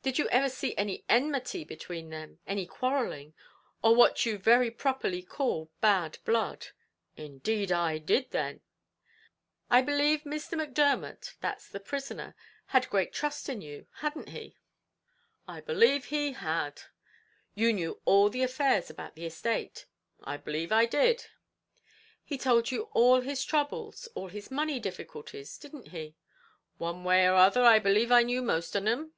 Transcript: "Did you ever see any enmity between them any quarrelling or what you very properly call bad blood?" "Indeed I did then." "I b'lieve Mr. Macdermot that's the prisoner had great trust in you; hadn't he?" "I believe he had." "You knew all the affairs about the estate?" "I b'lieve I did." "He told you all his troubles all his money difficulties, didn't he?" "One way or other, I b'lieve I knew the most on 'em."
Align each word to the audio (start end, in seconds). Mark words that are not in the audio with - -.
"Did 0.00 0.16
you 0.16 0.28
ever 0.28 0.48
see 0.48 0.76
any 0.76 1.04
enmity 1.08 1.64
between 1.64 2.10
them 2.10 2.38
any 2.46 2.66
quarrelling 2.66 3.34
or 3.82 3.96
what 3.96 4.24
you 4.24 4.38
very 4.38 4.70
properly 4.70 5.24
call 5.24 5.72
bad 5.80 6.18
blood?" 6.24 6.68
"Indeed 7.16 7.72
I 7.72 7.98
did 7.98 8.30
then." 8.30 8.60
"I 9.68 9.82
b'lieve 9.82 10.22
Mr. 10.22 10.56
Macdermot 10.56 11.34
that's 11.40 11.68
the 11.68 11.80
prisoner 11.80 12.36
had 12.66 12.88
great 12.88 13.12
trust 13.12 13.48
in 13.48 13.60
you; 13.60 13.88
hadn't 13.94 14.28
he?" 14.28 14.54
"I 15.48 15.60
believe 15.60 16.04
he 16.04 16.30
had." 16.34 16.82
"You 17.56 17.72
knew 17.72 18.00
all 18.04 18.30
the 18.30 18.44
affairs 18.44 18.90
about 18.90 19.16
the 19.16 19.26
estate?" 19.26 19.86
"I 20.22 20.36
b'lieve 20.36 20.70
I 20.70 20.86
did." 20.86 21.26
"He 22.22 22.38
told 22.38 22.70
you 22.70 22.82
all 22.92 23.20
his 23.22 23.44
troubles 23.44 24.06
all 24.14 24.28
his 24.28 24.48
money 24.48 24.78
difficulties, 24.78 25.58
didn't 25.58 25.88
he?" 25.88 26.14
"One 26.76 27.02
way 27.02 27.26
or 27.26 27.34
other, 27.34 27.64
I 27.64 27.80
b'lieve 27.80 28.12
I 28.12 28.22
knew 28.22 28.42
the 28.42 28.46
most 28.46 28.76
on 28.76 28.86
'em." 28.86 29.12